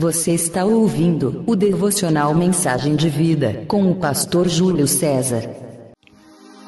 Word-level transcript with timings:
Você 0.00 0.32
está 0.32 0.64
ouvindo 0.64 1.44
o 1.46 1.54
devocional 1.54 2.34
Mensagem 2.34 2.96
de 2.96 3.10
Vida 3.10 3.64
com 3.68 3.90
o 3.90 3.94
pastor 3.94 4.48
Júlio 4.48 4.88
César. 4.88 5.42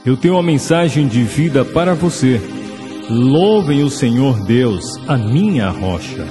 Eu 0.04 0.18
tenho 0.18 0.34
uma 0.34 0.42
mensagem 0.42 1.08
de 1.08 1.22
vida 1.22 1.64
para 1.64 1.95
você. 1.95 2.38
Louvem 3.08 3.82
o 3.84 3.88
Senhor 3.88 4.45
Deus, 4.45 4.98
a 5.08 5.16
minha 5.16 5.71
rocha. 5.71 6.26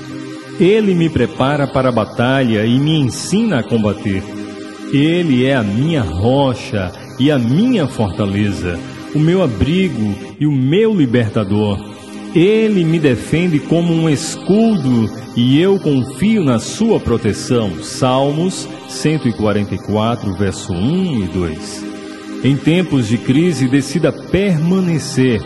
Ele 0.59 0.93
me 0.93 1.09
prepara 1.09 1.65
para 1.65 1.89
a 1.89 1.91
batalha 1.91 2.67
e 2.67 2.79
me 2.79 2.99
ensina 2.99 3.62
a 3.62 3.63
combater. 3.63 4.22
Ele 4.94 5.44
é 5.44 5.56
a 5.56 5.63
minha 5.63 6.04
rocha 6.04 6.92
e 7.18 7.31
a 7.31 7.40
minha 7.40 7.88
fortaleza, 7.88 8.79
o 9.15 9.18
meu 9.18 9.42
abrigo 9.42 10.13
e 10.40 10.46
o 10.46 10.52
meu 10.52 10.94
libertador. 10.94 11.79
Ele 12.33 12.85
me 12.85 12.97
defende 12.97 13.59
como 13.59 13.93
um 13.93 14.09
escudo 14.09 15.09
e 15.35 15.59
eu 15.59 15.77
confio 15.77 16.43
na 16.43 16.59
sua 16.59 16.98
proteção. 16.98 17.84
Salmos 17.84 18.70
144, 18.88 20.34
verso 20.36 20.72
1 20.72 21.23
e 21.23 21.27
2. 21.27 21.86
Em 22.44 22.55
tempos 22.55 23.09
de 23.09 23.17
crise, 23.17 23.67
decida 23.67 24.13
permanecer 24.13 25.41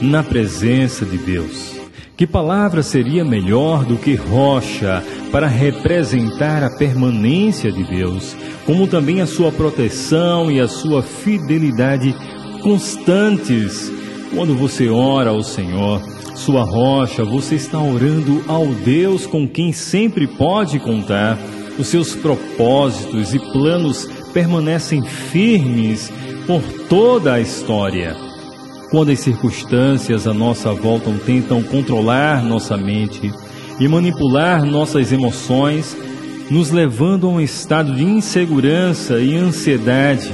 na 0.00 0.22
presença 0.22 1.04
de 1.04 1.18
Deus. 1.18 1.78
Que 2.16 2.26
palavra 2.26 2.82
seria 2.82 3.24
melhor 3.24 3.84
do 3.84 3.96
que 3.96 4.14
rocha 4.14 5.04
para 5.30 5.46
representar 5.46 6.64
a 6.64 6.70
permanência 6.70 7.70
de 7.70 7.84
Deus, 7.84 8.34
como 8.64 8.86
também 8.86 9.20
a 9.20 9.26
sua 9.26 9.52
proteção 9.52 10.50
e 10.50 10.58
a 10.58 10.68
sua 10.68 11.02
fidelidade 11.02 12.14
constantes 12.62 13.99
quando 14.34 14.54
você 14.54 14.88
ora 14.88 15.30
ao 15.30 15.42
Senhor? 15.42 16.00
sua 16.40 16.62
rocha, 16.62 17.22
você 17.22 17.54
está 17.54 17.78
orando 17.78 18.42
ao 18.48 18.66
Deus 18.66 19.26
com 19.26 19.46
quem 19.46 19.72
sempre 19.72 20.26
pode 20.26 20.78
contar. 20.78 21.38
Os 21.78 21.88
seus 21.88 22.14
propósitos 22.14 23.34
e 23.34 23.38
planos 23.38 24.08
permanecem 24.32 25.02
firmes 25.02 26.10
por 26.46 26.62
toda 26.88 27.34
a 27.34 27.40
história. 27.40 28.16
Quando 28.90 29.10
as 29.10 29.20
circunstâncias 29.20 30.26
à 30.26 30.32
nossa 30.32 30.72
volta 30.72 31.10
tentam 31.24 31.62
controlar 31.62 32.42
nossa 32.42 32.76
mente 32.76 33.32
e 33.78 33.86
manipular 33.86 34.64
nossas 34.64 35.12
emoções, 35.12 35.96
nos 36.50 36.70
levando 36.70 37.26
a 37.26 37.30
um 37.30 37.40
estado 37.40 37.94
de 37.94 38.02
insegurança 38.02 39.20
e 39.20 39.36
ansiedade, 39.36 40.32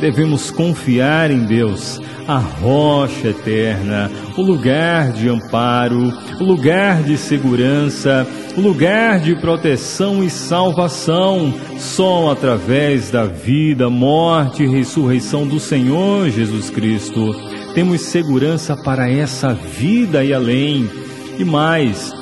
devemos 0.00 0.50
confiar 0.50 1.30
em 1.30 1.44
Deus, 1.46 2.00
a 2.26 2.38
rocha 2.38 3.28
eterna, 3.28 4.10
o 4.36 4.42
lugar 4.42 5.12
de 5.12 5.28
amparo, 5.28 6.12
o 6.40 6.44
lugar 6.44 7.02
de 7.02 7.16
segurança, 7.16 8.26
o 8.56 8.60
lugar 8.60 9.20
de 9.20 9.34
proteção 9.36 10.24
e 10.24 10.30
salvação, 10.30 11.54
só 11.78 12.30
através 12.30 13.10
da 13.10 13.24
vida, 13.24 13.88
morte 13.88 14.64
e 14.64 14.68
ressurreição 14.68 15.46
do 15.46 15.60
Senhor 15.60 16.28
Jesus 16.30 16.70
Cristo. 16.70 17.34
Temos 17.74 18.02
segurança 18.02 18.76
para 18.76 19.10
essa 19.10 19.52
vida 19.52 20.24
e 20.24 20.32
além. 20.32 20.88
E 21.38 21.44
mais, 21.44 22.12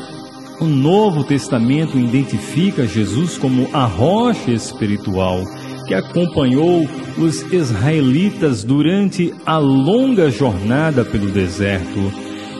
o 0.60 0.64
Novo 0.64 1.24
Testamento 1.24 1.98
identifica 1.98 2.86
Jesus 2.86 3.38
como 3.38 3.68
a 3.72 3.84
rocha 3.84 4.50
espiritual 4.50 5.44
que 5.86 5.94
acompanhou 5.94 6.88
os 7.18 7.42
israelitas 7.52 8.64
durante 8.64 9.32
a 9.44 9.58
longa 9.58 10.30
jornada 10.30 11.04
pelo 11.04 11.30
deserto. 11.30 12.12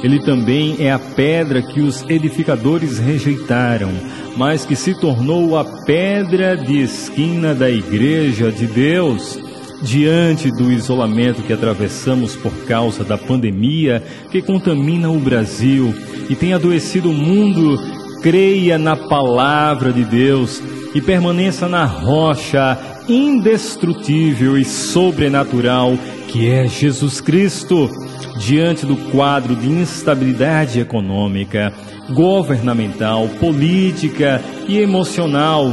Ele 0.03 0.20
também 0.20 0.77
é 0.78 0.92
a 0.92 0.98
pedra 0.98 1.62
que 1.62 1.80
os 1.80 2.05
edificadores 2.11 2.98
rejeitaram, 2.98 3.91
mas 4.36 4.67
que 4.67 4.77
se 4.77 4.95
tornou 5.00 5.56
a 5.56 5.64
pedra 5.64 6.56
de 6.56 6.83
esquina 6.83 7.55
da 7.55 7.70
igreja 7.70 8.52
de 8.52 8.67
Deus. 8.67 9.39
Diante 9.83 10.50
do 10.50 10.70
isolamento 10.70 11.42
que 11.42 11.52
atravessamos 11.52 12.36
por 12.36 12.52
causa 12.67 13.05
da 13.05 13.19
pandemia 13.19 14.02
que 14.30 14.41
contamina 14.41 15.11
o 15.11 15.18
Brasil 15.18 15.95
e 16.30 16.35
tem 16.35 16.55
adoecido 16.55 17.11
o 17.11 17.14
mundo, 17.14 17.77
creia 18.23 18.79
na 18.79 18.96
palavra 18.96 19.92
de 19.92 20.05
Deus 20.05 20.62
e 20.94 21.00
permaneça 21.00 21.68
na 21.68 21.84
rocha 21.84 22.78
indestrutível 23.08 24.56
e 24.56 24.64
sobrenatural 24.64 25.98
que 26.28 26.50
é 26.50 26.66
Jesus 26.66 27.20
Cristo. 27.20 27.90
Diante 28.38 28.84
do 28.84 28.96
quadro 29.12 29.55
de 29.55 29.68
instabilidade 29.68 30.80
econômica, 30.80 31.72
governamental, 32.10 33.28
política 33.38 34.42
e 34.66 34.78
emocional, 34.78 35.72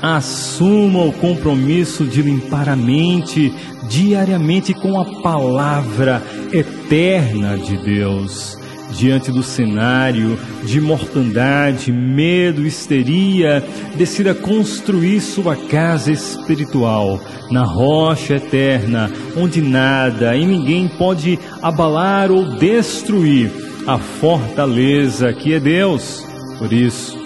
assuma 0.00 1.04
o 1.04 1.12
compromisso 1.12 2.04
de 2.04 2.22
limpar 2.22 2.68
a 2.68 2.76
mente 2.76 3.52
diariamente 3.88 4.72
com 4.72 5.00
a 5.00 5.20
palavra 5.20 6.22
eterna 6.52 7.58
de 7.58 7.76
Deus 7.78 8.59
diante 8.92 9.30
do 9.30 9.42
cenário 9.42 10.38
de 10.64 10.80
mortandade, 10.80 11.92
medo, 11.92 12.66
histeria, 12.66 13.64
decida 13.96 14.34
construir 14.34 15.20
sua 15.20 15.56
casa 15.56 16.12
espiritual 16.12 17.20
na 17.50 17.64
rocha 17.64 18.34
eterna, 18.36 19.10
onde 19.36 19.60
nada 19.60 20.36
e 20.36 20.46
ninguém 20.46 20.88
pode 20.88 21.38
abalar 21.62 22.30
ou 22.30 22.56
destruir 22.56 23.50
a 23.86 23.98
fortaleza 23.98 25.32
que 25.32 25.54
é 25.54 25.60
Deus. 25.60 26.24
Por 26.58 26.72
isso, 26.72 27.18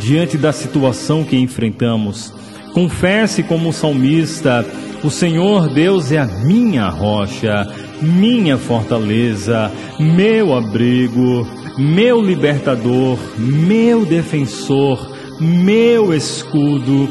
diante 0.00 0.36
da 0.36 0.52
situação 0.52 1.24
que 1.24 1.36
enfrentamos, 1.36 2.32
confesse 2.72 3.42
como 3.42 3.72
salmista: 3.72 4.66
O 5.02 5.10
Senhor 5.10 5.68
Deus 5.68 6.12
é 6.12 6.18
a 6.18 6.26
minha 6.26 6.88
rocha 6.88 7.66
minha 8.02 8.58
fortaleza, 8.58 9.70
meu 9.98 10.54
abrigo, 10.54 11.46
meu 11.78 12.20
libertador, 12.20 13.18
meu 13.38 14.04
defensor, 14.04 15.10
meu 15.40 16.12
escudo. 16.12 17.08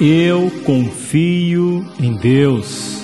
Eu 0.00 0.50
confio 0.64 1.86
em 2.00 2.16
Deus. 2.16 3.00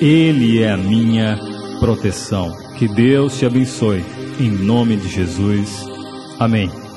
Ele 0.00 0.62
é 0.62 0.70
a 0.70 0.76
minha 0.76 1.38
proteção. 1.80 2.54
Que 2.76 2.86
Deus 2.86 3.38
te 3.38 3.46
abençoe. 3.46 4.04
Em 4.38 4.50
nome 4.50 4.96
de 4.96 5.08
Jesus. 5.08 5.84
Amém. 6.38 6.87